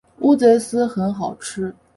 [0.21, 1.71] 乌贼丝很好吃